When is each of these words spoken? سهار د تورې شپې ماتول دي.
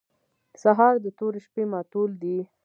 سهار 0.61 0.95
د 1.05 1.07
تورې 1.17 1.39
شپې 1.45 1.63
ماتول 1.71 2.11
دي. 2.21 2.37